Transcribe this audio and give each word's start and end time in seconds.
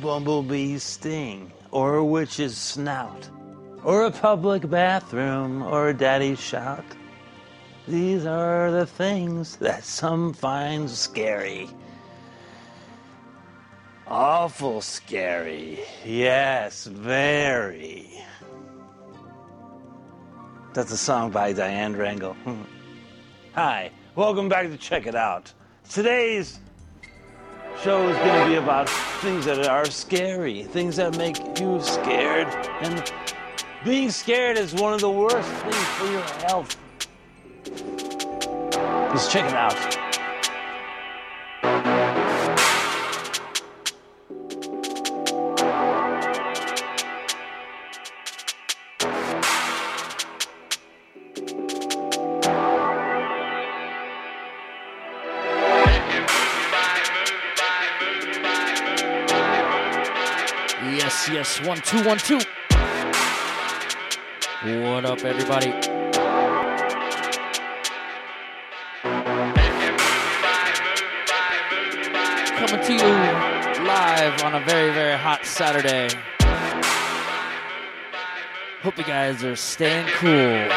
bumblebee's 0.00 0.82
sting, 0.82 1.52
or 1.70 1.96
a 1.96 2.04
witch's 2.04 2.56
snout, 2.56 3.28
or 3.84 4.04
a 4.04 4.10
public 4.10 4.68
bathroom, 4.68 5.62
or 5.62 5.88
a 5.88 5.94
daddy's 5.94 6.40
shout. 6.40 6.84
These 7.88 8.26
are 8.26 8.70
the 8.70 8.86
things 8.86 9.56
that 9.56 9.84
some 9.84 10.32
find 10.32 10.90
scary. 10.90 11.68
Awful 14.08 14.80
scary. 14.82 15.80
Yes, 16.04 16.86
very. 16.86 18.10
That's 20.74 20.92
a 20.92 20.96
song 20.96 21.30
by 21.30 21.52
Diane 21.52 21.94
Drangle. 21.94 22.34
Hmm. 22.34 22.62
Hi, 23.54 23.90
welcome 24.14 24.48
back 24.48 24.66
to 24.66 24.76
Check 24.76 25.06
It 25.06 25.14
Out. 25.14 25.52
Today's 25.88 26.60
show 27.82 28.08
is 28.08 28.16
going 28.16 28.44
to 28.44 28.48
be 28.48 28.54
about 28.56 28.88
things 28.88 29.44
that 29.44 29.66
are 29.66 29.84
scary, 29.86 30.64
things 30.64 30.96
that 30.96 31.16
make 31.16 31.36
you 31.58 31.80
scared. 31.80 32.48
And 32.80 33.12
being 33.84 34.10
scared 34.10 34.56
is 34.56 34.74
one 34.74 34.94
of 34.94 35.00
the 35.00 35.10
worst 35.10 35.48
things 35.48 35.76
for 35.76 36.06
your 36.06 36.22
health. 36.46 36.76
Just 39.12 39.30
check 39.30 39.44
it 39.44 39.54
out. 39.54 40.05
One, 61.66 61.78
two, 61.78 62.04
one, 62.04 62.18
two. 62.18 62.38
What 64.62 65.04
up, 65.04 65.24
everybody? 65.24 65.72
Coming 72.52 72.84
to 72.86 72.92
you 72.92 73.84
live 73.84 74.44
on 74.44 74.54
a 74.54 74.64
very, 74.64 74.92
very 74.92 75.18
hot 75.18 75.44
Saturday. 75.44 76.08
Hope 78.82 78.96
you 78.96 79.02
guys 79.02 79.42
are 79.42 79.56
staying 79.56 80.06
cool. 80.18 80.68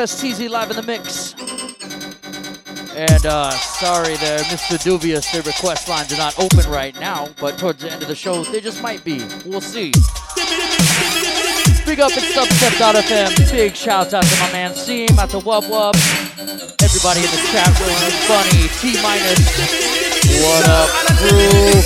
FSTZ 0.00 0.48
live 0.48 0.70
in 0.70 0.76
the 0.76 0.82
mix. 0.82 1.34
And 2.96 3.26
uh, 3.26 3.50
sorry 3.50 4.16
there, 4.16 4.38
Mr. 4.38 4.82
Dubious, 4.82 5.30
the 5.30 5.42
request 5.42 5.90
lines 5.90 6.10
are 6.10 6.16
not 6.16 6.38
open 6.38 6.70
right 6.70 6.98
now, 6.98 7.28
but 7.38 7.58
towards 7.58 7.82
the 7.82 7.92
end 7.92 8.00
of 8.00 8.08
the 8.08 8.14
show, 8.14 8.42
they 8.44 8.62
just 8.62 8.82
might 8.82 9.04
be. 9.04 9.18
We'll 9.44 9.60
see. 9.60 9.92
Big 11.84 12.00
up 12.00 12.12
at 12.16 12.24
Dubstep.fm. 12.32 13.52
Big 13.52 13.76
shout 13.76 14.14
out 14.14 14.24
to 14.24 14.40
my 14.40 14.50
man 14.52 14.74
Seam, 14.74 15.18
out 15.18 15.28
to 15.30 15.38
Wub 15.38 15.64
Wub. 15.64 15.94
Everybody 16.82 17.20
in 17.20 17.28
the 17.28 17.42
chat 17.52 17.68
room, 17.78 18.00
Bunny, 18.26 18.68
T 18.80 18.96
minus. 19.02 19.36
What 20.40 20.66
up, 20.66 20.88
crew? 21.20 21.82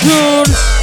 Tune. 0.00 0.79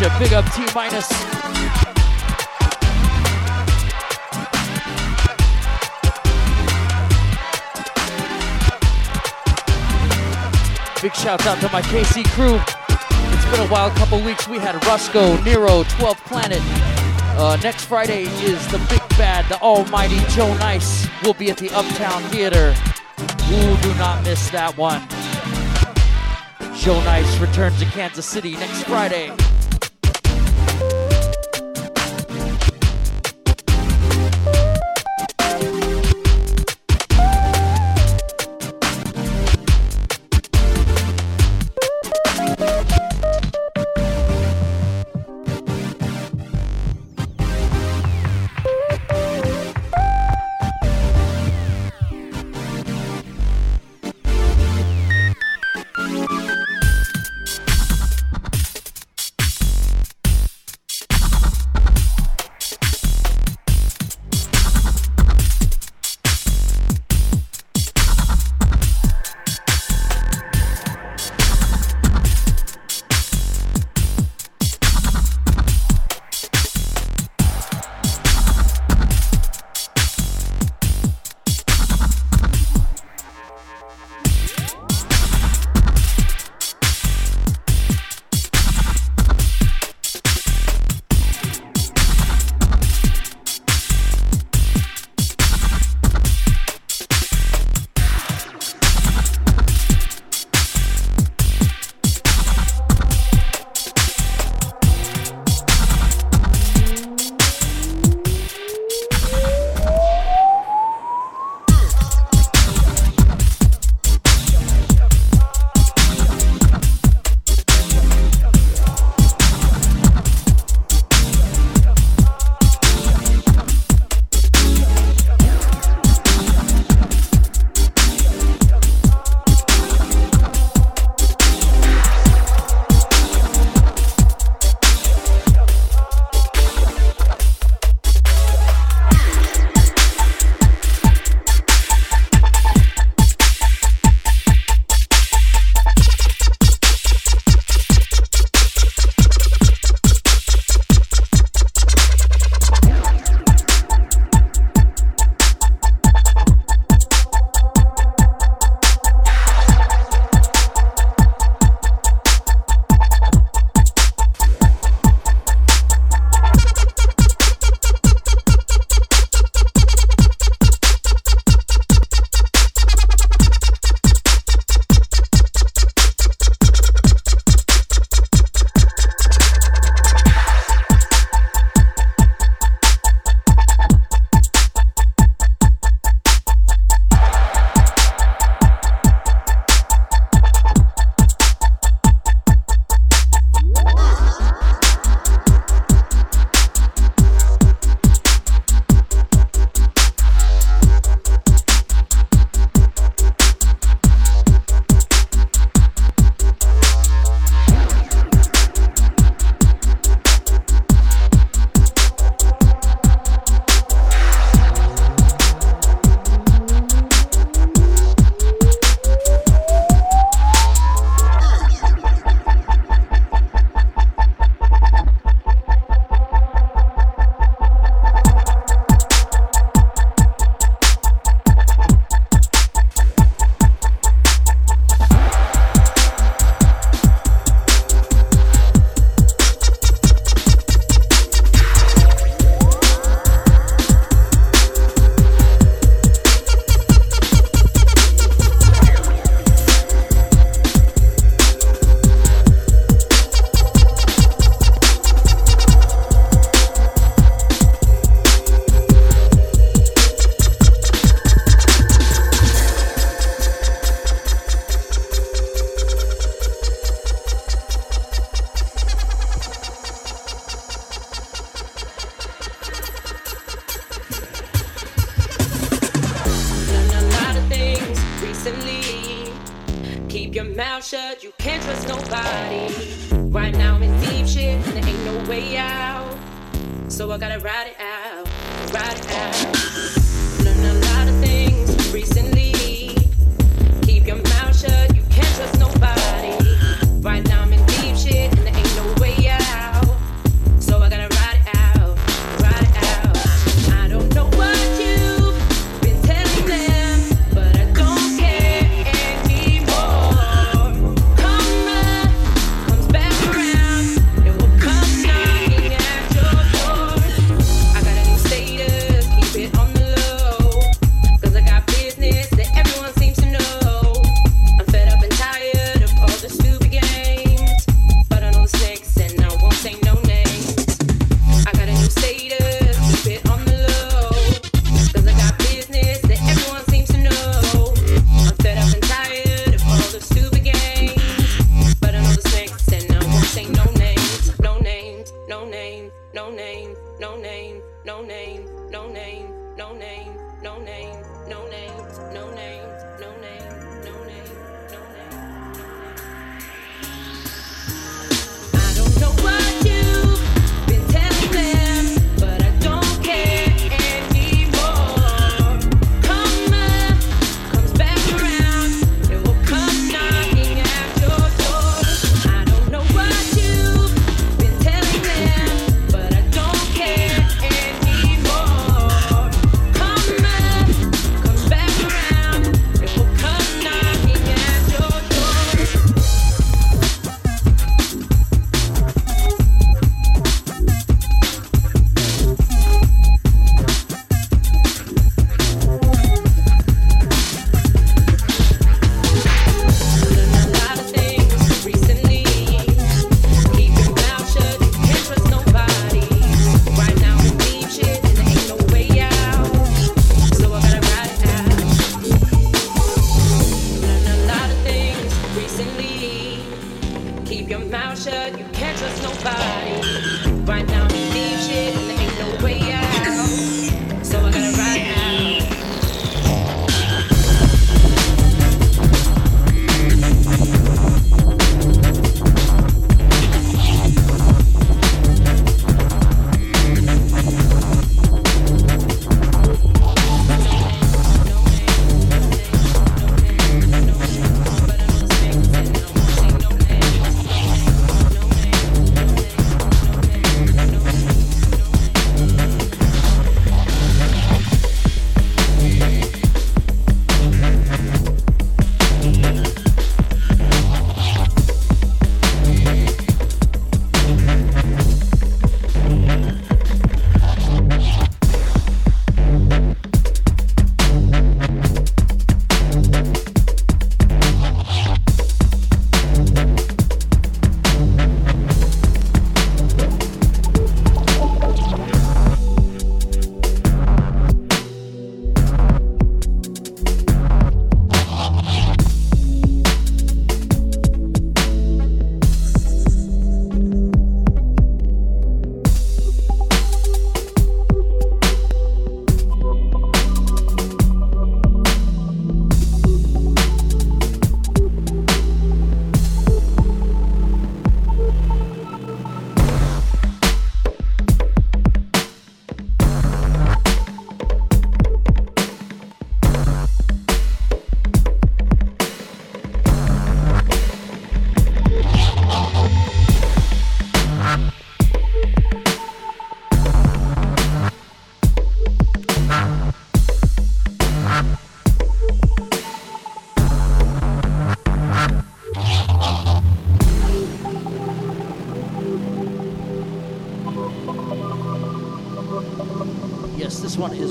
You. 0.00 0.08
Big 0.18 0.32
up 0.32 0.44
T 0.52 0.64
minus. 0.74 1.08
Big 11.02 11.14
shout 11.14 11.46
out 11.46 11.58
to 11.60 11.68
my 11.70 11.82
KC 11.82 12.24
crew. 12.30 12.58
It's 12.88 13.50
been 13.50 13.66
a 13.66 13.70
wild 13.70 13.92
couple 13.94 14.20
weeks. 14.22 14.48
We 14.48 14.58
had 14.58 14.74
Rusko, 14.82 15.42
Nero, 15.44 15.82
12th 15.84 16.24
Planet. 16.24 16.60
Uh, 17.38 17.56
next 17.62 17.84
Friday 17.84 18.24
is 18.44 18.66
the 18.68 18.78
big 18.90 19.00
bad, 19.10 19.46
the 19.48 19.58
almighty 19.60 20.20
Joe 20.28 20.52
Nice. 20.58 21.08
will 21.22 21.34
be 21.34 21.50
at 21.50 21.56
the 21.56 21.70
Uptown 21.70 22.22
Theater. 22.24 22.74
Ooh, 23.52 23.76
do 23.82 23.94
not 23.94 24.22
miss 24.24 24.50
that 24.50 24.74
one. 24.76 25.02
Joe 26.76 27.02
Nice 27.04 27.38
returns 27.38 27.78
to 27.80 27.86
Kansas 27.86 28.26
City 28.26 28.52
next 28.52 28.84
Friday. 28.84 29.34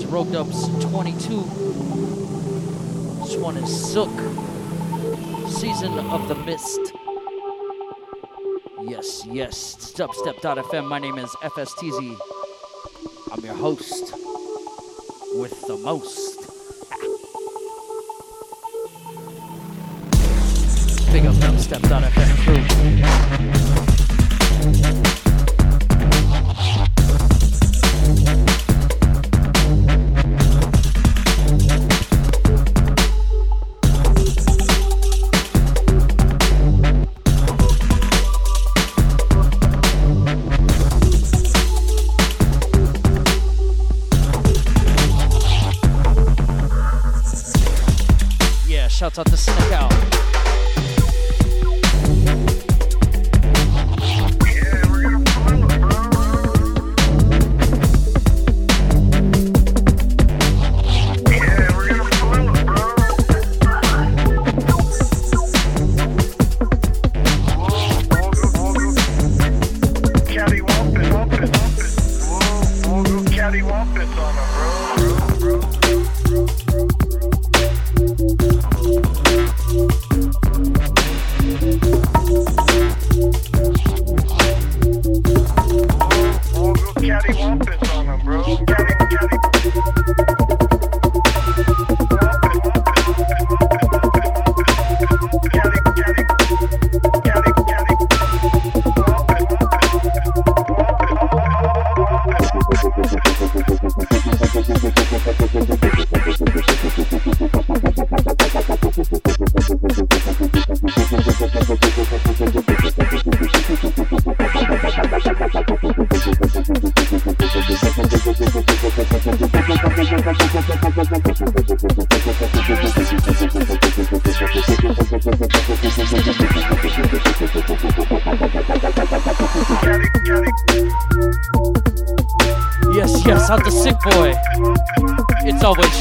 Rogue 0.10 0.32
Dubs 0.32 0.68
22. 0.86 1.44
This 3.22 3.36
one 3.36 3.58
is 3.58 3.70
Sook, 3.70 4.10
Season 5.48 6.00
of 6.00 6.28
the 6.28 6.34
Mist. 6.46 6.80
Yes, 8.82 9.24
yes, 9.28 9.94
dubstep.fm. 9.96 10.88
My 10.88 10.98
name 10.98 11.20
is 11.20 11.30
FSTZ. 11.44 12.18
I'm 13.32 13.46
your 13.46 13.54
host 13.54 14.14
with 15.36 15.62
the 15.68 15.78
most. 15.78 16.40
Big 21.14 21.28
up 21.28 21.36
dubstep.fm 21.36 22.19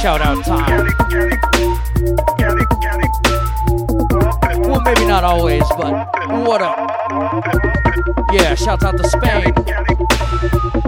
shout 0.00 0.20
out 0.20 0.44
time. 0.44 0.86
Well, 4.62 4.80
maybe 4.82 5.06
not 5.06 5.24
always, 5.24 5.64
but 5.76 5.92
what 6.46 6.62
up? 6.62 6.78
Yeah, 8.32 8.54
shouts 8.54 8.84
out 8.84 8.96
to 8.96 9.08
Spain. 9.08 10.87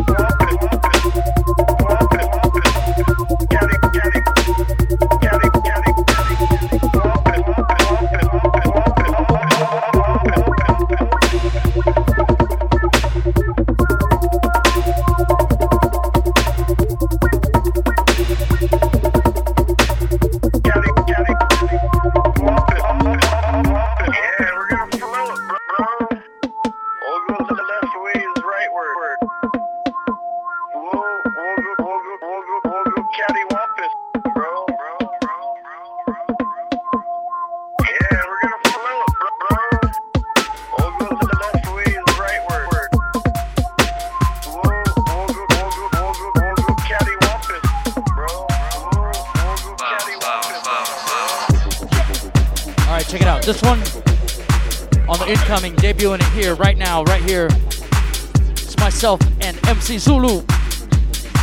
Zulu. 59.99 60.43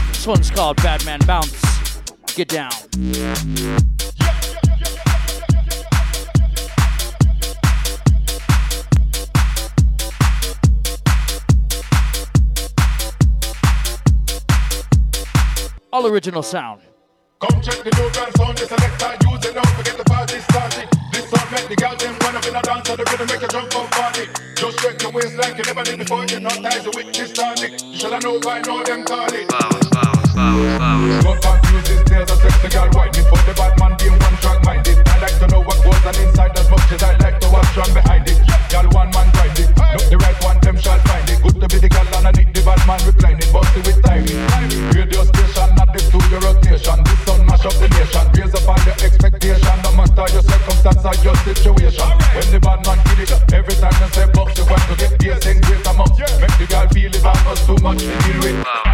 This 0.09 0.25
one's 0.25 0.49
called 0.49 0.77
Badman 0.77 1.19
Bounce. 1.25 1.61
Get 2.35 2.47
down. 2.47 2.71
All 15.91 16.05
original 16.07 16.43
sound. 16.43 16.81
Come 17.39 17.61
check 17.61 17.83
the 17.83 17.91
sound, 18.37 18.57
the 18.57 18.65
selector, 18.65 19.29
use 19.29 19.45
it 19.45 19.57
forget 19.75 19.97
the 19.97 20.03
party 20.03 20.39
started. 20.39 20.89
This 21.11 21.29
song 21.29 21.47
make 21.51 21.67
the 21.67 21.75
them 21.99 22.15
run 22.21 22.35
up 22.35 22.47
in 22.47 22.55
a 22.55 22.61
dance, 22.61 22.87
the 22.87 22.97
rhythm 22.97 23.27
make 23.27 23.43
jump 23.47 23.69
party. 23.91 24.36
Shake 24.77 25.01
your 25.01 25.11
waist 25.11 25.35
like 25.37 25.57
you 25.57 25.63
never 25.63 25.83
did 25.83 25.97
before, 25.97 26.25
you're 26.25 26.39
not 26.39 26.53
tied 26.61 26.85
to 26.85 26.91
with 26.93 27.09
this 27.09 27.33
tonic. 27.33 27.81
You 27.81 27.97
should 27.97 28.13
have 28.13 28.21
know 28.21 28.39
by 28.39 28.61
now 28.61 28.83
them 28.83 29.03
call 29.03 29.25
it. 29.33 29.49
Flowers, 29.49 29.89
flowers, 29.89 30.29
flowers, 30.37 30.77
flowers. 30.77 31.23
Got 31.25 31.41
confused, 31.41 31.87
this 31.89 32.01
there's 32.05 32.29
a 32.29 32.37
sexy 32.37 32.69
girl 32.69 32.89
whining 32.93 33.25
for 33.25 33.41
the 33.49 33.53
bad 33.57 33.73
man 33.81 33.97
being 33.97 34.13
one 34.21 34.37
track 34.37 34.61
minded. 34.61 35.01
I 35.09 35.17
like 35.17 35.37
to 35.41 35.47
know 35.49 35.61
what 35.65 35.81
goes 35.81 35.97
on 36.05 36.13
inside 36.21 36.53
as 36.61 36.69
much 36.69 36.93
as 36.93 37.01
I 37.01 37.17
like 37.17 37.41
to 37.41 37.49
watch 37.49 37.65
strong 37.73 37.89
behind 37.89 38.29
it. 38.29 38.37
Girl 38.69 38.85
one 38.93 39.09
man 39.17 39.27
grind 39.33 39.57
it, 39.57 39.69
look 39.73 40.05
the 40.13 40.17
right 40.21 40.37
one 40.45 40.59
them 40.61 40.77
shall 40.77 41.01
find 41.09 41.25
it. 41.25 41.41
Good 41.41 41.57
to 41.57 41.67
be 41.73 41.77
the 41.81 41.89
girl 41.89 42.07
and 42.13 42.27
I 42.29 42.31
need 42.37 42.53
the 42.53 42.61
bad 42.61 42.81
man 42.85 43.01
reclining, 43.01 43.49
busty 43.49 43.81
with 43.81 43.97
timing. 44.05 44.37
Radio 44.93 45.25
station, 45.25 45.69
not 45.73 45.89
the 45.89 46.05
studio 46.05 46.37
rotation. 46.45 47.01
This 47.01 47.19
sun 47.25 47.41
mash 47.49 47.65
up 47.65 47.73
the 47.81 47.89
nation, 47.97 48.25
raise 48.37 48.53
up 48.53 48.69
all 48.69 48.77
your 48.85 48.97
expectation, 49.01 49.77
no 49.81 49.89
matter 49.97 50.27
your 50.29 50.45
circumstance 50.45 51.01
or 51.01 51.17
your 51.25 51.37
situation. 51.41 52.09
When 52.37 52.45
the 52.53 52.61
bad 52.61 52.85
man 52.85 53.01
kill 53.09 53.25
it, 53.25 53.33
time 53.89 54.01
you 54.01 54.13
say 54.13 54.25
you 54.57 54.65
want 54.69 54.81
to 54.83 54.95
get 54.97 55.19
this 55.19 55.45
in 55.45 55.61
great 55.61 55.85
amount. 55.87 56.19
Make 56.19 56.57
the 56.57 56.67
girl 56.69 56.87
feel 56.89 57.13
it 57.13 57.25
almost 57.25 57.65
too 57.65 57.77
much 57.81 57.99
to 57.99 58.17
deal 58.19 58.55
with. 58.55 58.86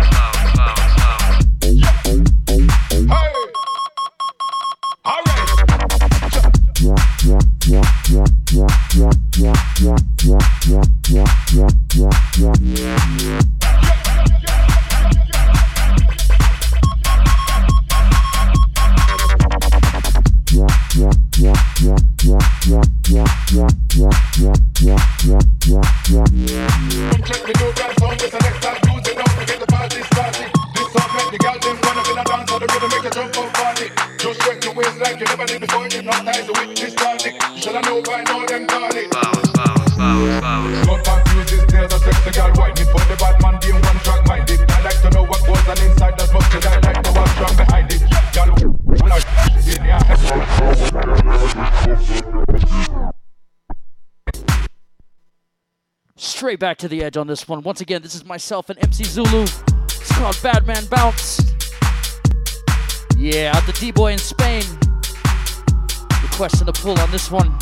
straight 56.53 56.59
back 56.59 56.77
to 56.77 56.87
the 56.87 57.03
edge 57.03 57.17
on 57.17 57.25
this 57.25 57.47
one. 57.47 57.63
Once 57.63 57.81
again, 57.81 58.03
this 58.03 58.13
is 58.13 58.25
myself 58.25 58.69
and 58.69 58.77
MC 58.83 59.03
Zulu. 59.05 59.41
It's 59.41 60.11
called 60.11 60.37
Badman 60.43 60.85
Bounce. 60.85 61.39
Yeah, 63.17 63.53
out 63.55 63.65
the 63.65 63.75
D-Boy 63.79 64.11
in 64.11 64.19
Spain. 64.19 64.61
Requesting 66.21 66.67
a 66.67 66.71
pull 66.71 66.99
on 66.99 67.09
this 67.09 67.31
one. 67.31 67.57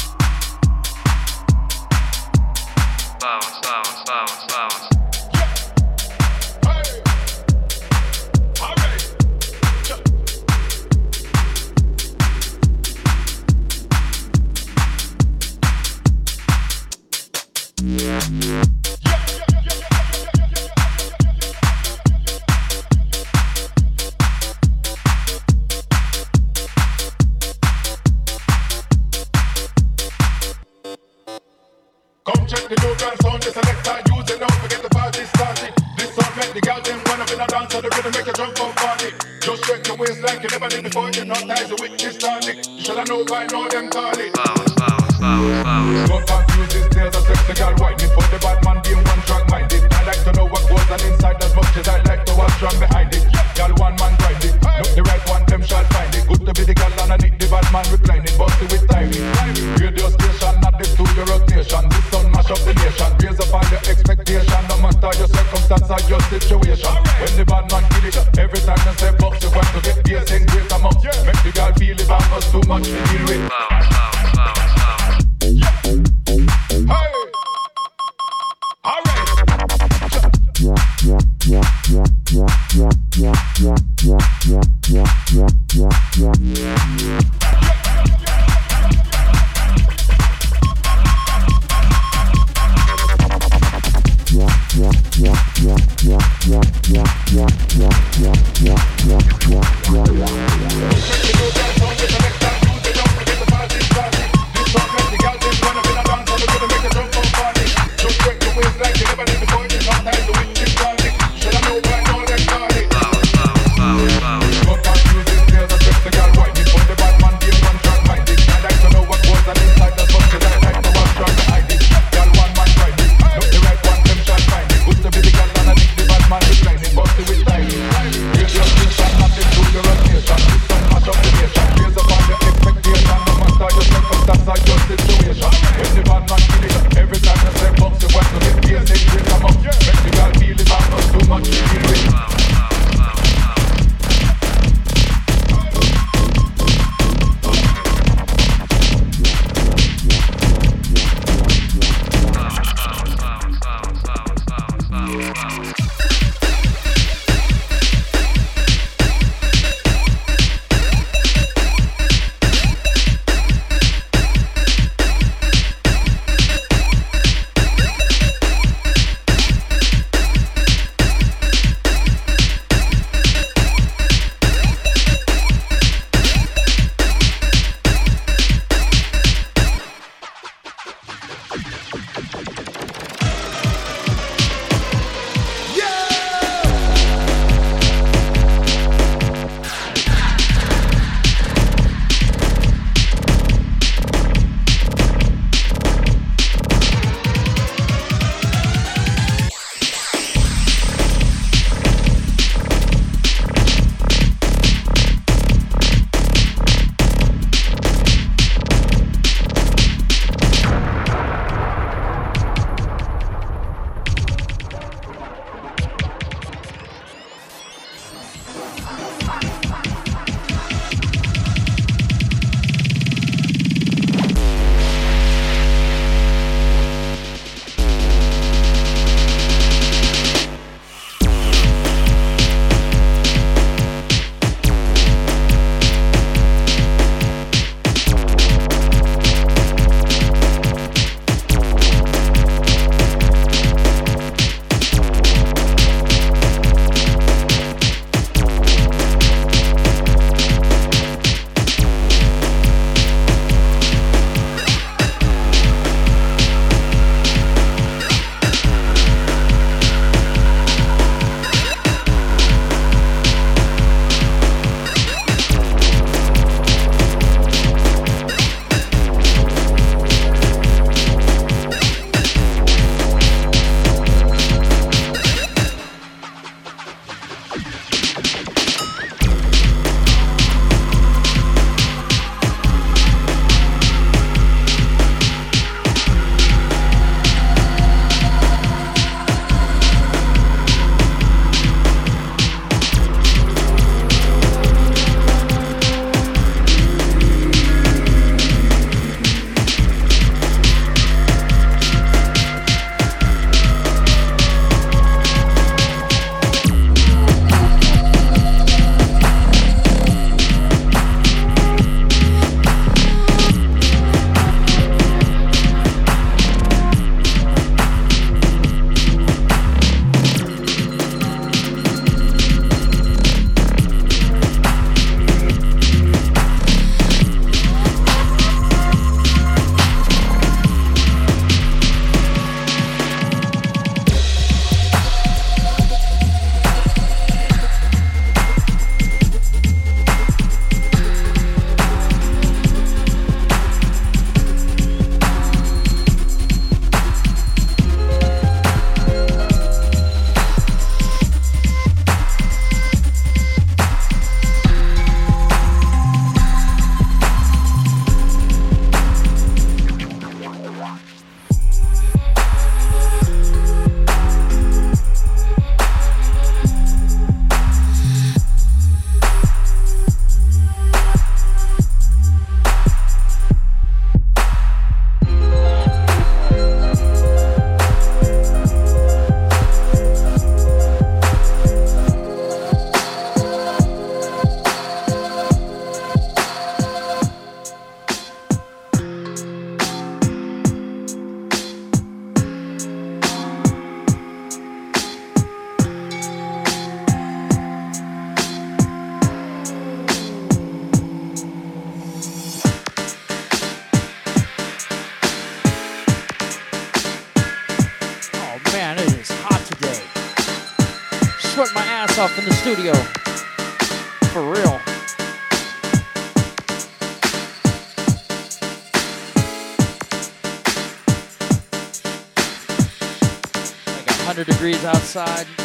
Degrees 425.25 425.60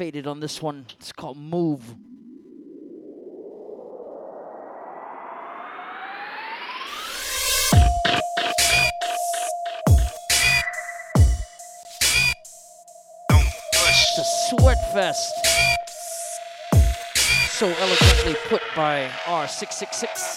Faded 0.00 0.26
on 0.26 0.40
this 0.40 0.62
one. 0.62 0.86
It's 0.98 1.12
called 1.12 1.36
Move. 1.36 1.94
It's 13.28 14.18
a 14.18 14.24
sweat 14.48 14.78
fest. 14.94 15.34
So 17.50 17.66
eloquently 17.66 18.36
put 18.48 18.62
by 18.74 19.06
R666. 19.26 20.29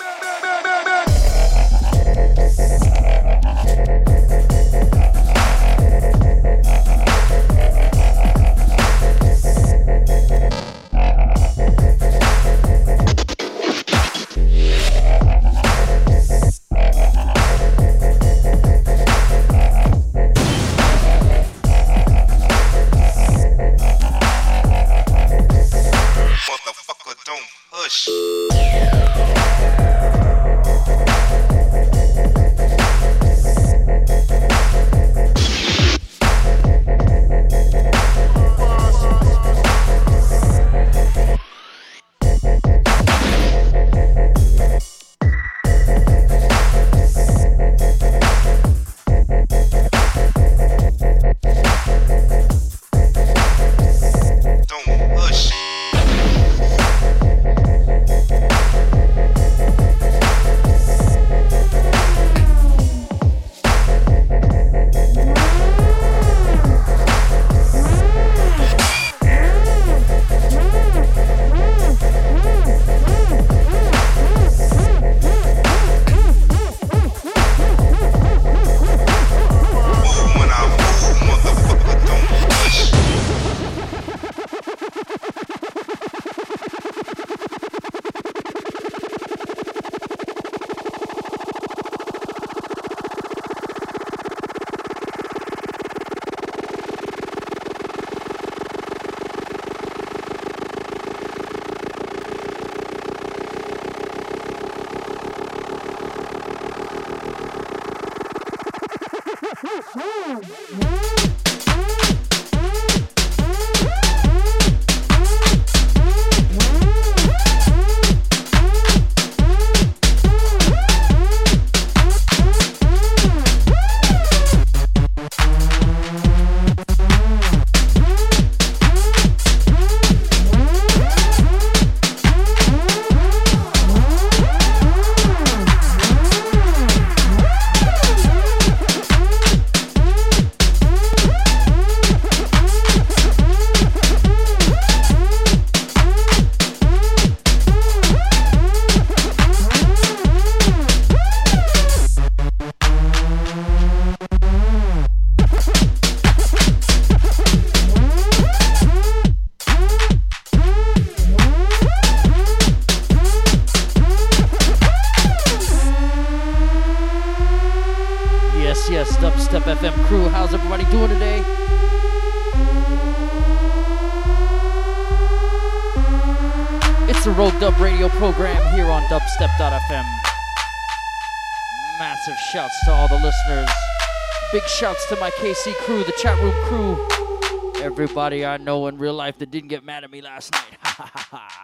To 185.13 185.19
my 185.19 185.29
KC 185.31 185.75
crew, 185.75 186.03
the 186.03 186.11
chat 186.13 186.39
room 186.39 186.53
crew. 186.63 187.83
Everybody 187.83 188.45
I 188.45 188.57
know 188.57 188.87
in 188.87 188.97
real 188.97 189.13
life 189.13 189.37
that 189.39 189.51
didn't 189.51 189.69
get 189.69 189.83
mad 189.83 190.03
at 190.03 190.11
me 190.11 190.21
last 190.21 190.53
night. 190.53 191.41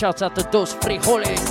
Shouts 0.00 0.22
out 0.22 0.34
to 0.34 0.42
Dos 0.44 0.72
Frijoles. 0.76 1.49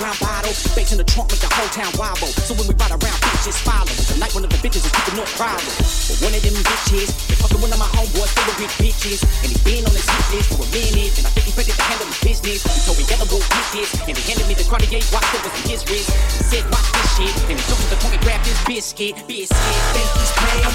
Brown 0.00 0.16
bottle. 0.16 0.56
Bass 0.72 0.92
in 0.92 0.98
the 0.98 1.04
trunk 1.04 1.28
make 1.28 1.44
the 1.44 1.52
whole 1.52 1.68
town 1.68 1.92
wobble. 2.00 2.32
So 2.48 2.56
when 2.56 2.64
we 2.64 2.74
ride 2.80 2.96
around, 2.96 3.18
bitches 3.20 3.60
follow. 3.60 3.92
Tonight 4.08 4.32
one 4.32 4.48
of 4.48 4.50
the 4.50 4.60
bitches 4.64 4.88
is 4.88 4.92
keeping 4.96 5.20
no 5.20 5.28
problem. 5.36 5.68
But 6.08 6.16
one 6.24 6.32
of 6.32 6.40
them 6.40 6.56
bitches, 6.56 7.12
they 7.28 7.36
fucking 7.36 7.60
one 7.60 7.68
of 7.68 7.76
my 7.76 7.90
homeboys' 7.92 8.32
favorite 8.32 8.72
bitches. 8.80 9.20
And 9.44 9.52
he 9.52 9.56
been 9.60 9.84
on 9.84 9.92
his 9.92 10.08
hit 10.08 10.24
list 10.32 10.48
for 10.56 10.64
a 10.64 10.68
minute. 10.72 11.12
And 11.20 11.28
I 11.28 11.30
think 11.36 11.44
he's 11.52 11.56
ready 11.60 11.76
to 11.76 11.84
handle 11.84 12.08
his 12.08 12.20
business. 12.24 12.64
So 12.64 12.96
we 12.96 13.04
yellow 13.12 13.28
wolf 13.28 13.44
bitches. 13.52 13.92
And 14.08 14.16
they 14.16 14.24
handed 14.24 14.48
me 14.48 14.56
the 14.56 14.64
Cartier 14.64 15.04
watch 15.12 15.28
that 15.36 15.44
was 15.44 15.52
in 15.60 15.64
his 15.68 15.84
wrist. 15.92 16.08
He 16.08 16.44
said, 16.48 16.64
watch 16.72 16.88
this 16.96 17.08
shit. 17.20 17.34
And 17.52 17.60
he 17.60 17.64
took 17.68 17.76
me 17.76 17.84
to 17.84 17.92
the 17.92 18.00
corner 18.00 18.16
and 18.16 18.24
grabbed 18.24 18.44
this 18.48 18.60
biscuit. 18.64 19.14
Biscuit, 19.28 19.76
think 19.92 20.08
he's 20.16 20.32
playing. 20.32 20.74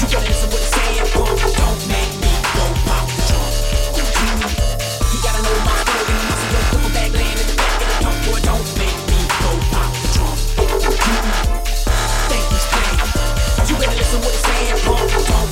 You 0.00 0.06
gotta 0.08 0.24
listen 0.24 0.48
what 0.48 0.60
he's 0.64 0.72
saying, 0.72 1.08
bro. 1.12 1.28
Don't 1.28 1.80
make 1.92 2.12
me 2.16 2.32
go 2.56 2.64
pop 2.88 3.04
the 3.12 3.43
Think 12.28 12.44
he's 12.50 12.66
playing. 12.66 13.68
You 13.68 13.74
better 13.78 13.96
listen 13.96 14.20
what 14.20 14.32
he's 14.32 14.44
saying, 14.44 14.78
bro. 14.84 15.43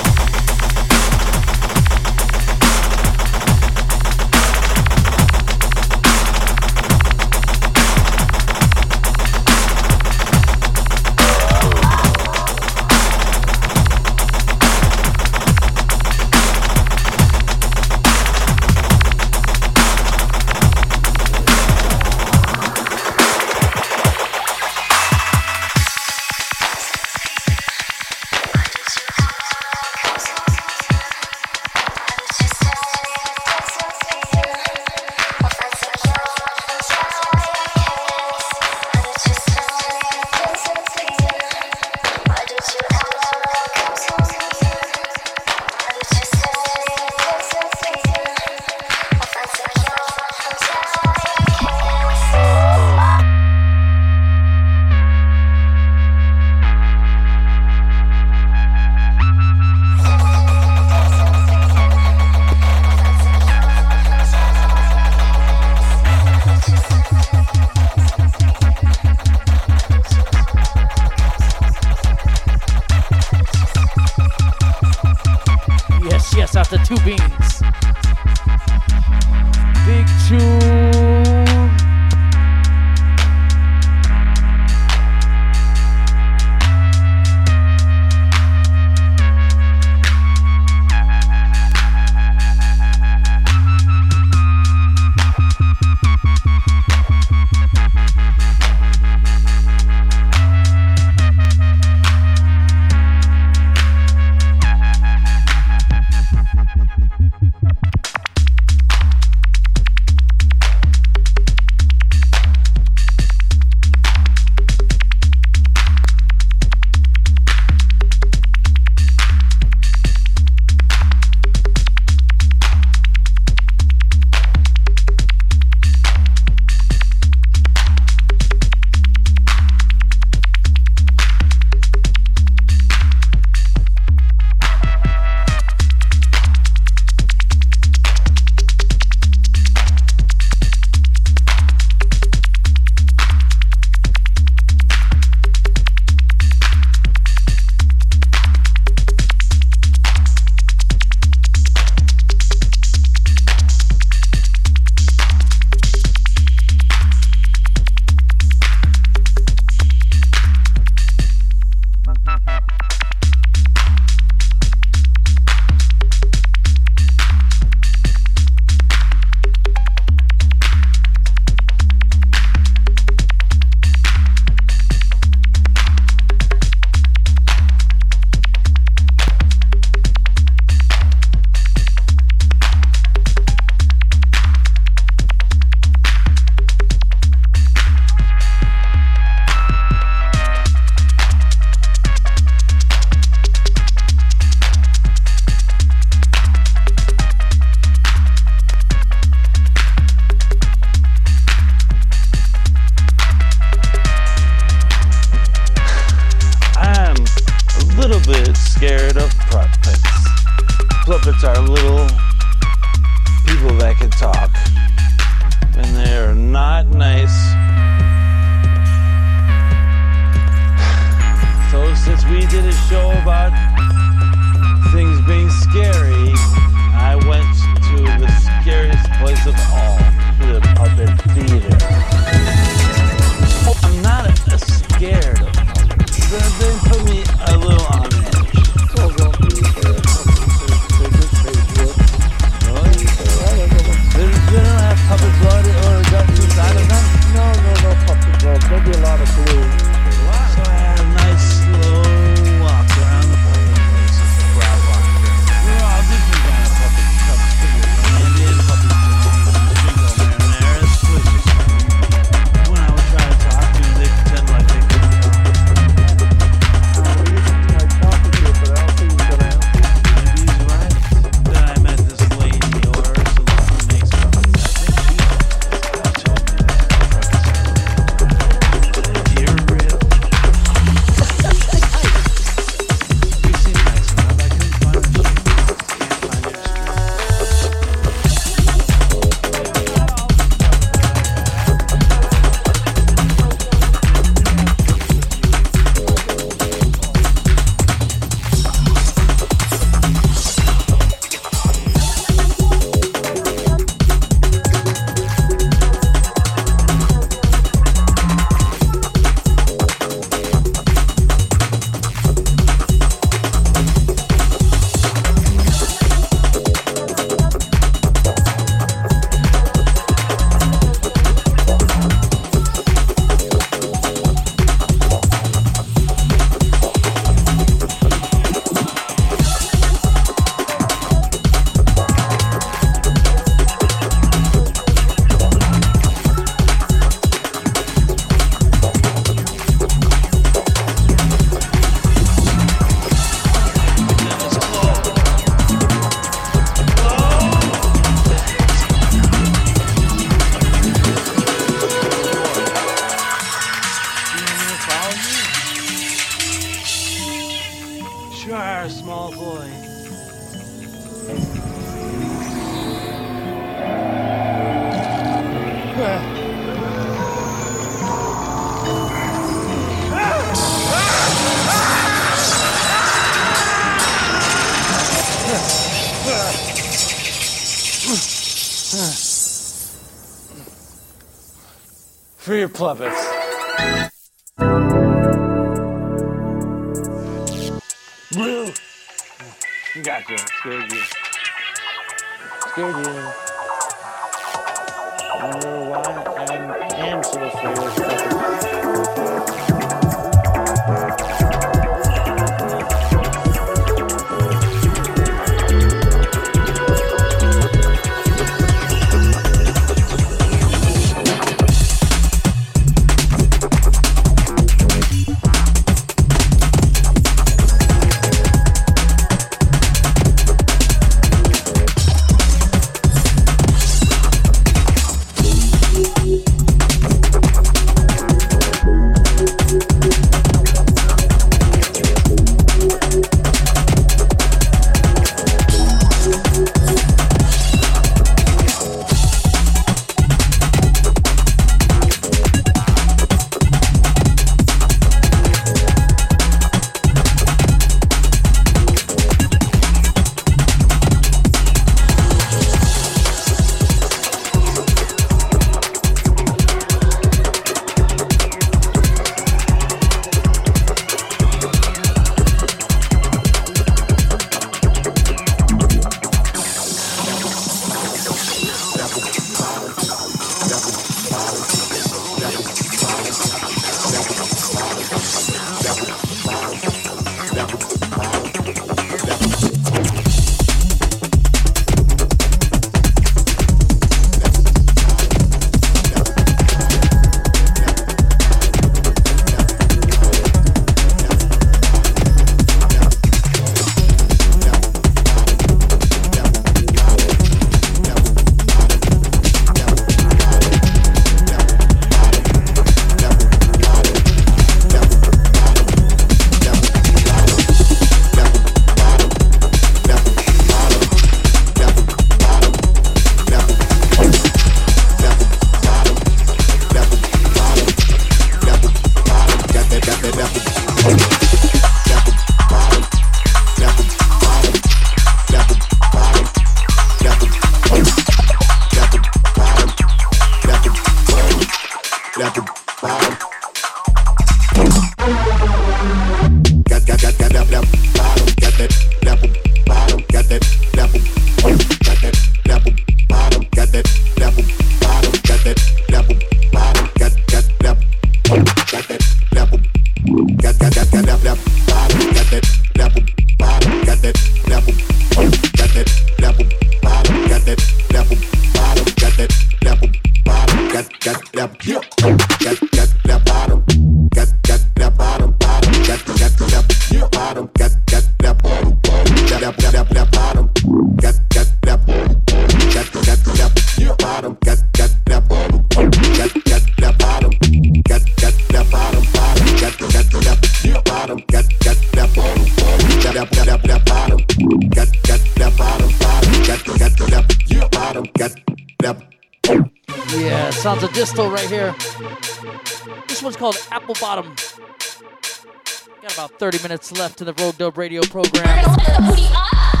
Left 597.11 597.37
to 597.39 597.45
the 597.45 597.53
Rogue 597.53 597.77
Dub 597.77 597.97
Radio 597.97 598.21
program. 598.23 600.00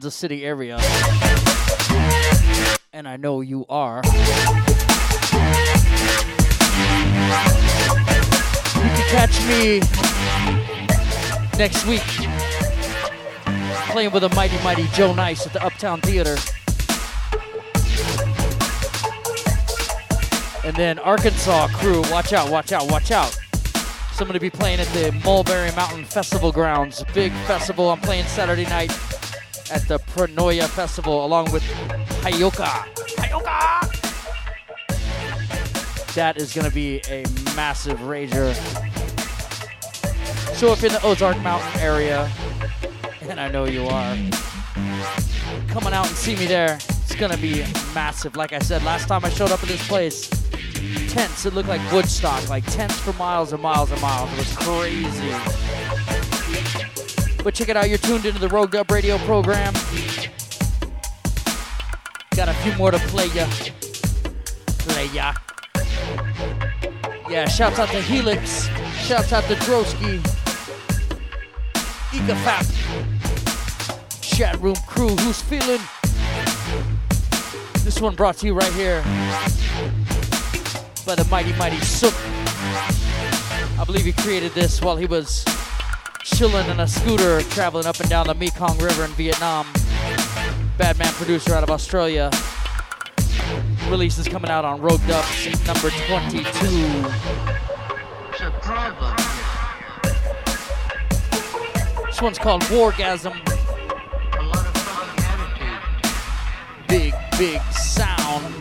Kansas 0.00 0.14
City 0.14 0.46
area, 0.46 0.78
and 2.94 3.06
I 3.06 3.18
know 3.18 3.42
you 3.42 3.66
are, 3.68 4.00
you 4.02 4.10
can 8.96 9.06
catch 9.10 9.46
me 9.46 9.80
next 11.58 11.86
week 11.86 12.00
playing 13.90 14.12
with 14.12 14.24
a 14.24 14.34
mighty 14.34 14.56
mighty 14.64 14.86
Joe 14.94 15.12
Nice 15.12 15.46
at 15.46 15.52
the 15.52 15.62
Uptown 15.62 16.00
Theater. 16.00 16.34
And 20.64 20.74
then 20.76 20.98
Arkansas 21.00 21.68
crew, 21.74 22.00
watch 22.10 22.32
out, 22.32 22.50
watch 22.50 22.72
out, 22.72 22.90
watch 22.90 23.10
out. 23.10 23.38
So 24.14 24.22
I'm 24.22 24.26
gonna 24.26 24.40
be 24.40 24.48
playing 24.48 24.80
at 24.80 24.86
the 24.94 25.12
Mulberry 25.22 25.72
Mountain 25.72 26.06
Festival 26.06 26.52
grounds. 26.52 27.04
Big 27.12 27.32
festival. 27.46 27.90
I'm 27.90 28.00
playing 28.00 28.24
Saturday 28.24 28.64
night 28.64 28.90
at 29.70 29.86
the 29.88 29.98
Pranoia 29.98 30.66
Festival 30.66 31.24
along 31.24 31.50
with 31.52 31.62
Heyoka. 32.22 32.66
Heyoka! 33.16 33.86
That 36.14 36.36
is 36.36 36.52
gonna 36.52 36.70
be 36.70 37.00
a 37.08 37.24
massive 37.54 37.98
rager. 38.00 38.54
So 40.56 40.72
if 40.72 40.82
in 40.84 40.92
the 40.92 41.00
Ozark 41.04 41.40
Mountain 41.40 41.80
area, 41.80 42.30
and 43.28 43.40
I 43.40 43.48
know 43.50 43.64
you 43.64 43.86
are, 43.86 44.16
coming 45.68 45.92
out 45.92 46.08
and 46.08 46.16
see 46.16 46.34
me 46.36 46.46
there. 46.46 46.74
It's 46.74 47.14
gonna 47.14 47.36
be 47.36 47.64
massive. 47.94 48.36
Like 48.36 48.52
I 48.52 48.58
said, 48.58 48.82
last 48.82 49.06
time 49.08 49.24
I 49.24 49.30
showed 49.30 49.52
up 49.52 49.62
at 49.62 49.68
this 49.68 49.86
place, 49.86 50.28
tents. 51.08 51.46
It 51.46 51.54
looked 51.54 51.68
like 51.68 51.80
Woodstock, 51.92 52.48
like 52.48 52.64
tents 52.66 52.98
for 52.98 53.12
miles 53.14 53.52
and 53.52 53.62
miles 53.62 53.90
and 53.90 54.00
miles. 54.00 54.32
It 54.32 54.38
was 54.38 54.56
crazy. 54.56 55.30
But 57.42 57.54
check 57.54 57.68
it 57.70 57.76
out. 57.76 57.88
You're 57.88 57.98
tuned 57.98 58.26
into 58.26 58.38
the 58.38 58.48
Rogue 58.48 58.72
Dub 58.72 58.90
Radio 58.90 59.16
program. 59.18 59.72
Got 62.36 62.48
a 62.48 62.54
few 62.54 62.72
more 62.76 62.90
to 62.90 62.98
play 62.98 63.26
ya. 63.28 63.46
Play 64.66 65.06
ya. 65.06 65.34
Yeah, 67.30 67.48
shouts 67.48 67.78
out 67.78 67.88
to 67.90 68.00
Helix. 68.02 68.68
Shouts 69.06 69.32
out 69.32 69.44
to 69.44 69.54
Drosky. 69.56 70.20
Ecafap. 72.10 72.66
Chat 74.20 74.60
room 74.60 74.76
crew, 74.86 75.08
who's 75.16 75.40
feeling? 75.40 75.80
This 77.84 78.00
one 78.00 78.14
brought 78.14 78.36
to 78.38 78.46
you 78.46 78.54
right 78.54 78.72
here 78.74 79.02
by 81.06 81.14
the 81.14 81.26
mighty, 81.30 81.52
mighty 81.54 81.80
Sook. 81.80 82.14
I 83.78 83.84
believe 83.86 84.04
he 84.04 84.12
created 84.12 84.52
this 84.52 84.82
while 84.82 84.96
he 84.96 85.06
was 85.06 85.44
chilling 86.22 86.68
in 86.68 86.80
a 86.80 86.86
scooter 86.86 87.40
traveling 87.50 87.86
up 87.86 87.98
and 88.00 88.08
down 88.08 88.26
the 88.26 88.34
Mekong 88.34 88.78
River 88.78 89.04
in 89.04 89.10
Vietnam. 89.12 89.66
Badman 90.78 91.12
producer 91.14 91.54
out 91.54 91.62
of 91.62 91.70
Australia. 91.70 92.30
Release 93.88 94.18
is 94.18 94.28
coming 94.28 94.50
out 94.50 94.64
on 94.64 94.80
Rogue 94.80 95.00
Dubs 95.06 95.66
number 95.66 95.90
22. 95.90 96.44
This 102.06 102.22
one's 102.22 102.38
called 102.38 102.62
Wargasm. 102.62 103.34
Big, 106.88 107.14
big 107.38 107.60
sound. 107.72 108.54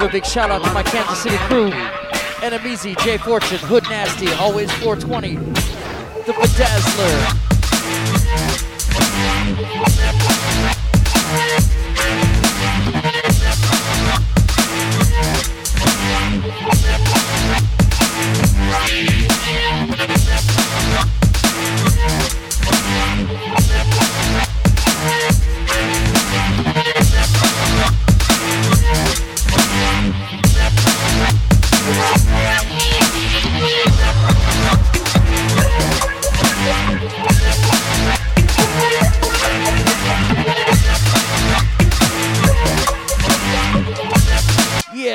Give 0.00 0.08
a 0.08 0.12
big 0.12 0.24
shout 0.24 0.50
out 0.50 0.64
to 0.64 0.72
my 0.72 0.82
Kansas 0.82 1.18
City 1.18 1.36
crew. 1.36 1.70
Enemezy, 2.40 2.98
Jay 3.00 3.18
Fortune, 3.18 3.58
Hood 3.58 3.82
Nasty, 3.90 4.32
Always 4.32 4.72
420, 4.76 5.34
The 6.24 6.32
Bedazzler. 6.32 7.50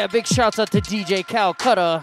Yeah, 0.05 0.11
big 0.11 0.27
shouts 0.27 0.59
out 0.59 0.69
to 0.69 0.81
DJ 0.81 1.25
Calcutta. 1.25 1.99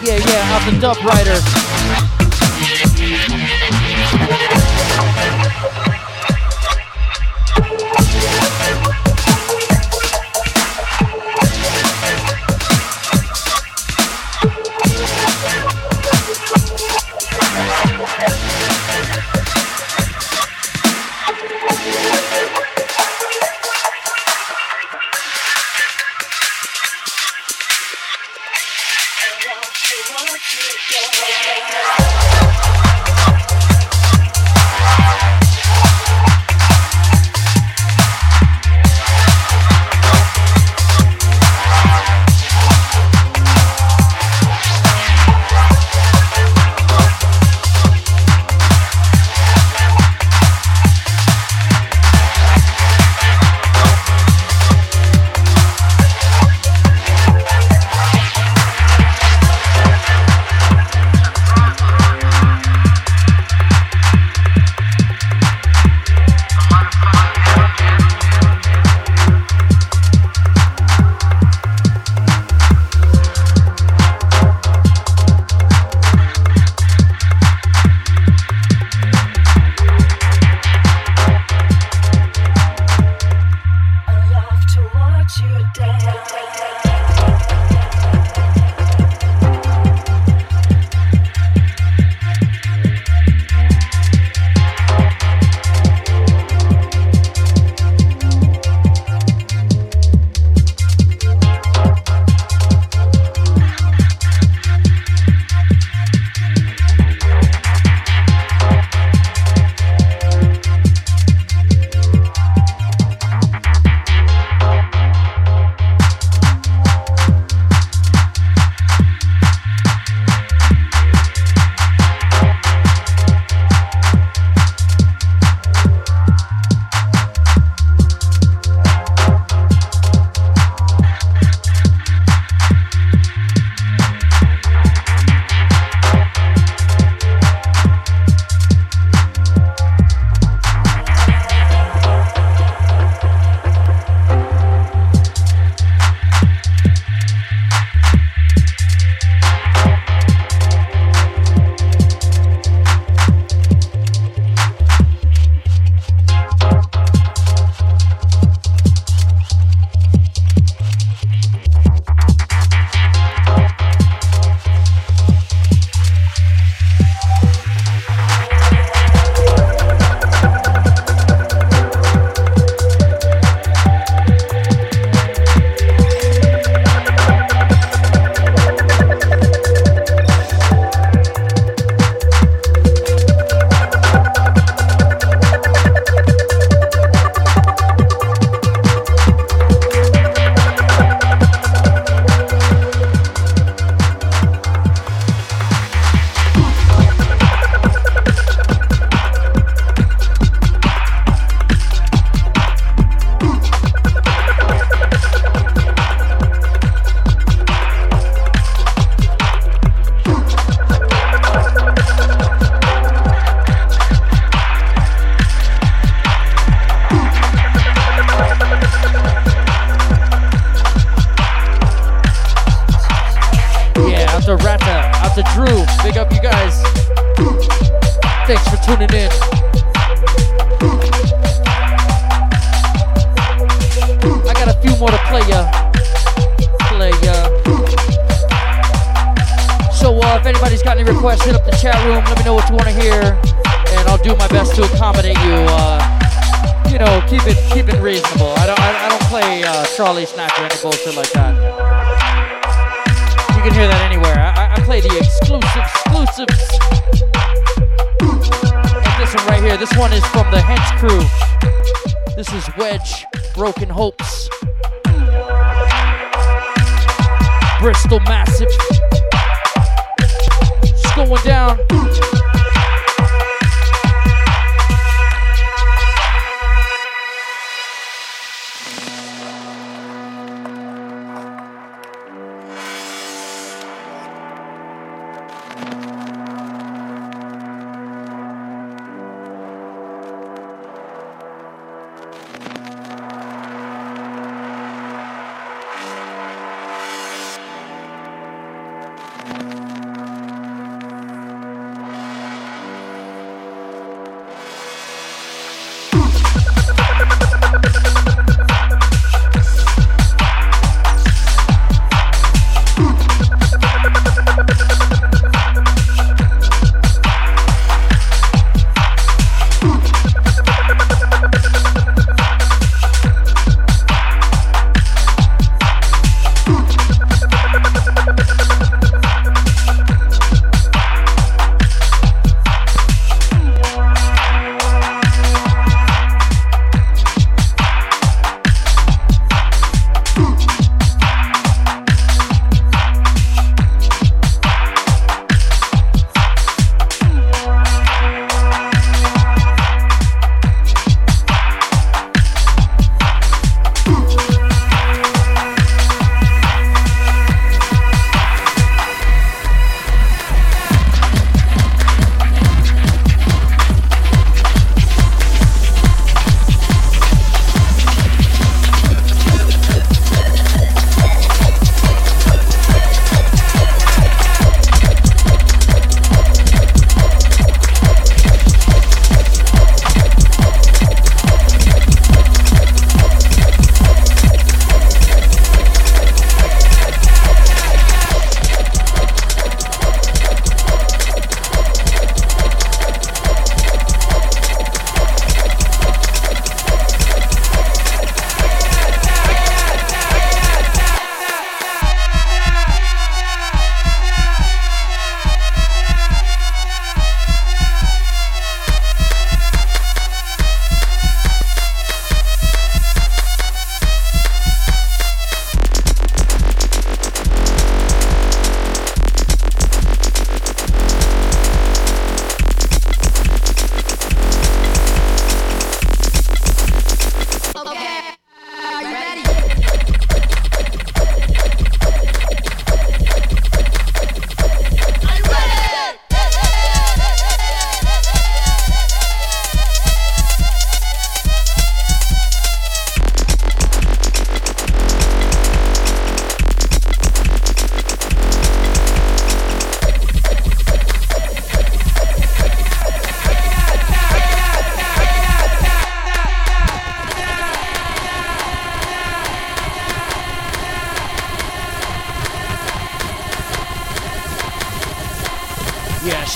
Yeah, 0.00 0.18
yeah, 0.18 0.54
out 0.54 0.70
the 0.70 0.78
dub 0.80 0.96
rider. 1.04 1.75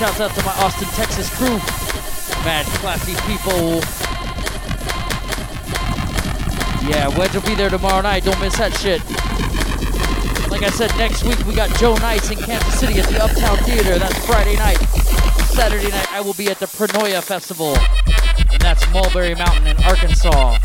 Shouts 0.01 0.19
out 0.19 0.31
to 0.31 0.43
my 0.47 0.53
Austin, 0.65 0.89
Texas 0.97 1.29
crew. 1.37 1.59
Mad 2.43 2.65
classy 2.81 3.13
people. 3.29 3.85
Yeah, 6.89 7.09
Wedge 7.19 7.35
will 7.35 7.43
be 7.43 7.55
there 7.55 7.69
tomorrow 7.69 8.01
night. 8.01 8.25
Don't 8.25 8.41
miss 8.41 8.57
that 8.57 8.73
shit. 8.79 9.05
Like 10.51 10.63
I 10.63 10.71
said, 10.71 10.89
next 10.97 11.25
week 11.25 11.37
we 11.47 11.55
got 11.55 11.69
Joe 11.79 11.97
Nice 11.97 12.31
in 12.31 12.39
Kansas 12.39 12.81
City 12.81 12.99
at 12.99 13.11
the 13.11 13.23
Uptown 13.23 13.59
Theater. 13.59 13.99
That's 13.99 14.25
Friday 14.25 14.57
night. 14.57 14.79
Saturday 15.53 15.91
night 15.91 16.11
I 16.15 16.23
will 16.23 16.33
be 16.33 16.49
at 16.49 16.59
the 16.59 16.67
Prenoia 16.67 17.23
Festival. 17.23 17.77
And 18.51 18.63
that's 18.63 18.91
Mulberry 18.95 19.35
Mountain 19.35 19.67
in 19.67 19.77
Arkansas. 19.85 20.57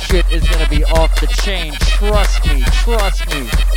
Shit 0.00 0.30
is 0.30 0.46
gonna 0.46 0.68
be 0.68 0.84
off 0.84 1.18
the 1.18 1.28
chain. 1.40 1.72
Trust 1.80 2.44
me, 2.44 2.60
trust 2.84 3.26
me. 3.30 3.71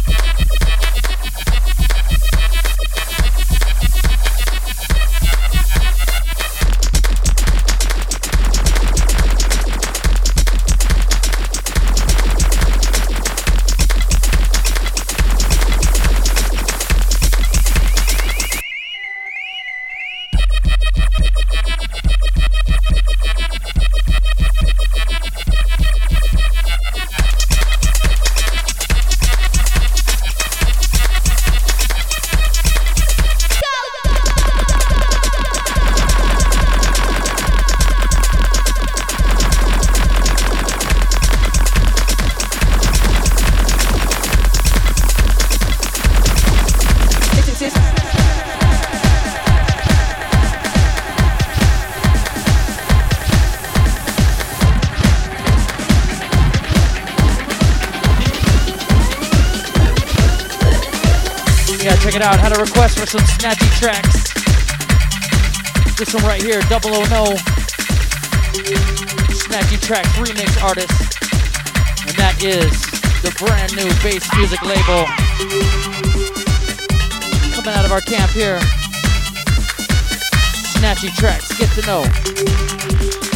Some 63.17 63.37
snatchy 63.37 63.69
tracks. 63.79 64.33
This 65.97 66.13
one 66.13 66.23
right 66.25 66.41
here, 66.41 66.59
Double 66.63 66.93
O 66.93 67.03
No. 67.05 67.23
Snatchy 69.31 69.79
tracks 69.81 70.09
remix 70.17 70.61
artist. 70.61 70.91
And 72.07 72.15
that 72.17 72.43
is 72.43 72.81
the 73.21 73.31
brand 73.39 73.73
new 73.75 73.87
bass 74.03 74.27
music 74.35 74.61
label. 74.63 75.05
Coming 77.55 77.73
out 77.73 77.85
of 77.85 77.91
our 77.93 78.01
camp 78.01 78.31
here. 78.31 78.59
Snatchy 80.75 81.15
tracks, 81.15 81.57
get 81.57 81.69
to 81.71 81.85
know. 81.87 83.34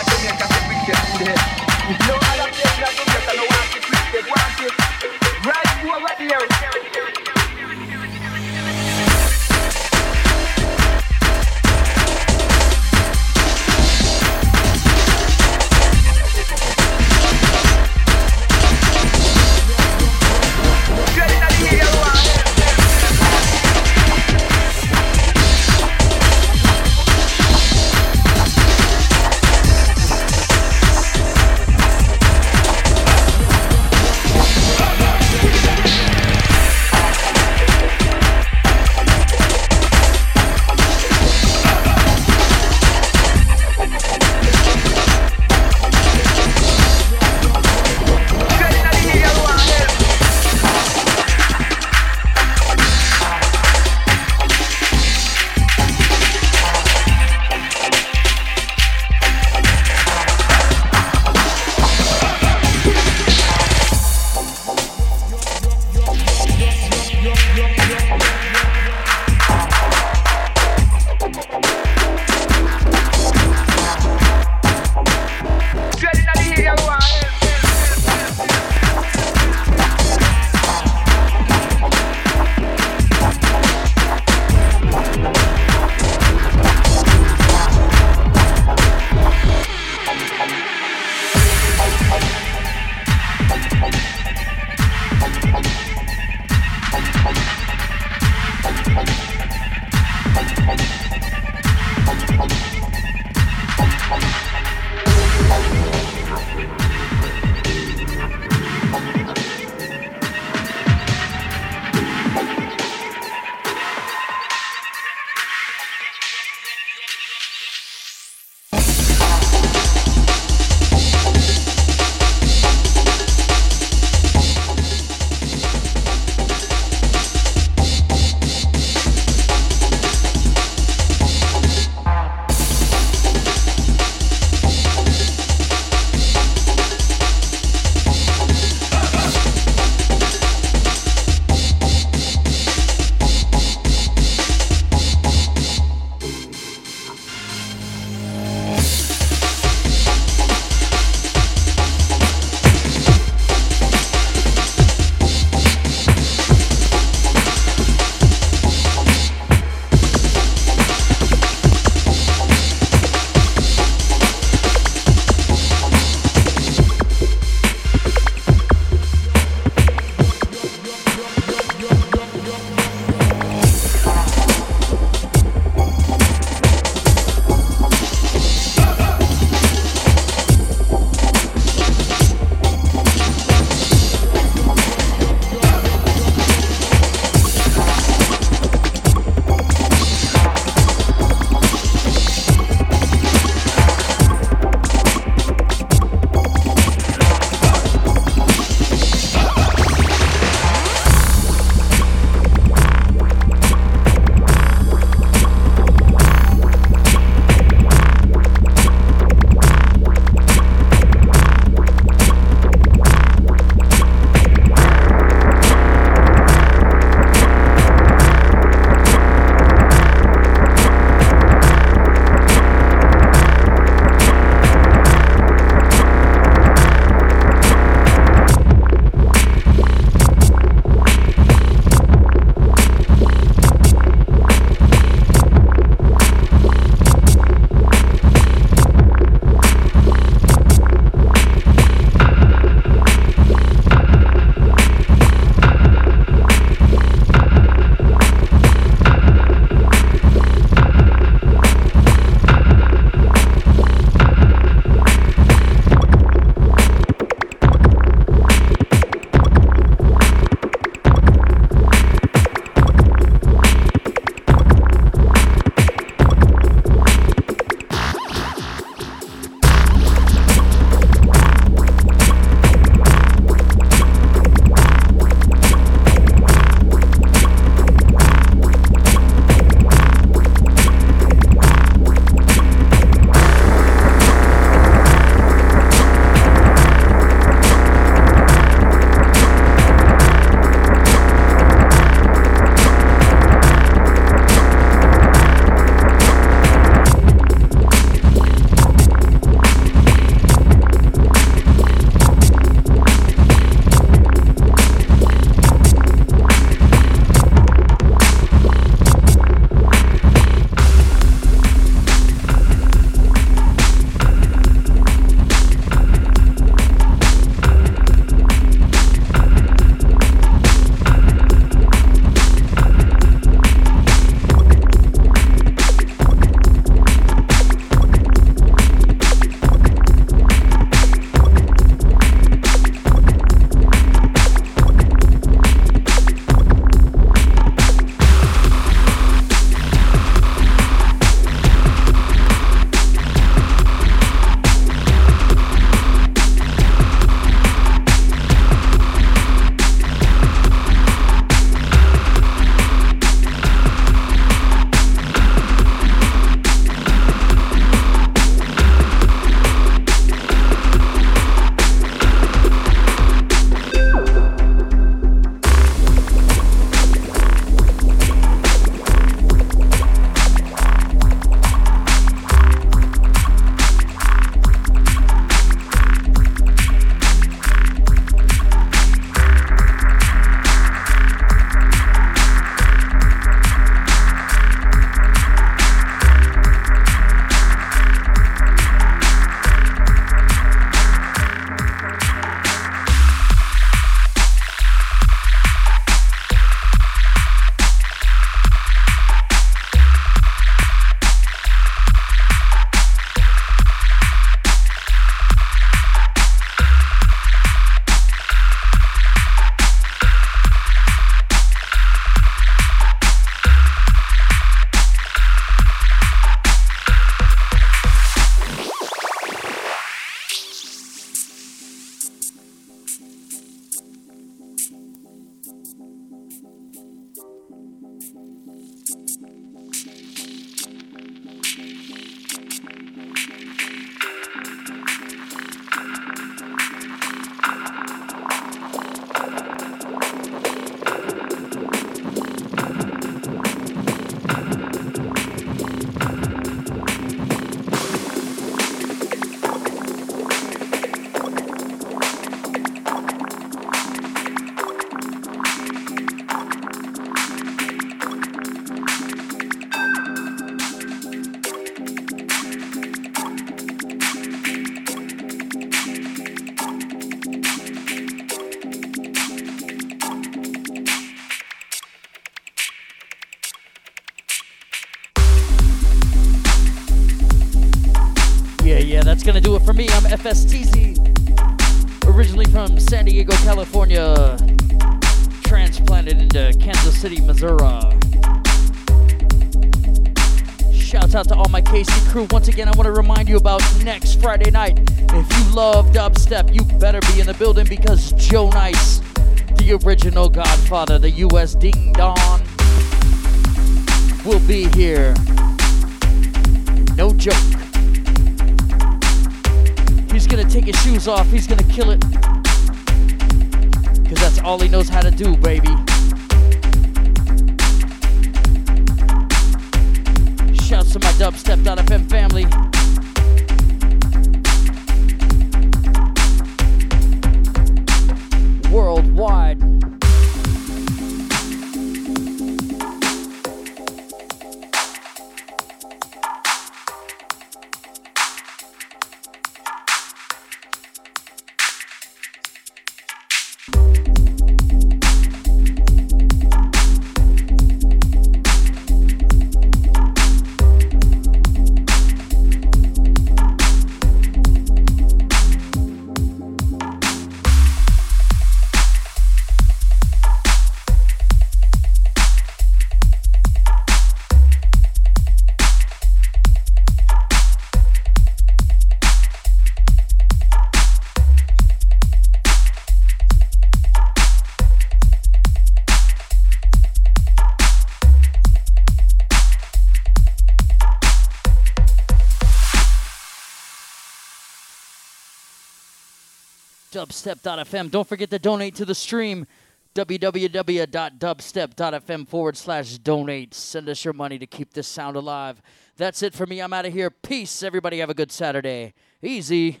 dubstep.fm. 587.48 588.10
Don't 588.10 588.28
forget 588.28 588.50
to 588.50 588.58
donate 588.58 588.96
to 588.96 589.04
the 589.04 589.14
stream 589.14 589.66
www.dubstep.fm 590.14 592.48
forward 592.48 592.76
slash 592.76 593.18
donate. 593.18 593.74
Send 593.74 594.08
us 594.08 594.24
your 594.24 594.34
money 594.34 594.58
to 594.58 594.66
keep 594.66 594.94
this 594.94 595.06
sound 595.06 595.36
alive. 595.36 595.80
That's 596.16 596.42
it 596.42 596.54
for 596.54 596.66
me. 596.66 596.80
I'm 596.80 596.92
out 596.92 597.06
of 597.06 597.12
here. 597.12 597.30
Peace, 597.30 597.84
everybody. 597.84 598.18
Have 598.18 598.30
a 598.30 598.34
good 598.34 598.50
Saturday. 598.50 599.14
Easy. 599.42 600.00